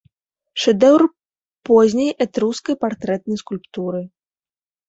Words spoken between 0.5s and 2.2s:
Шэдэўр позняй